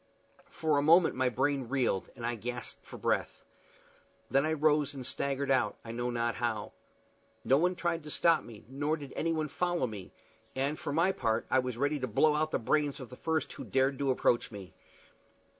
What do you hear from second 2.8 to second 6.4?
for breath. Then I rose and staggered out, I know not